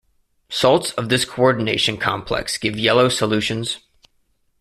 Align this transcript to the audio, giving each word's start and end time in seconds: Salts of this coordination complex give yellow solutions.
Salts 0.49 0.93
of 0.93 1.09
this 1.09 1.25
coordination 1.25 1.95
complex 1.95 2.57
give 2.57 2.75
yellow 2.75 3.07
solutions. 3.07 3.77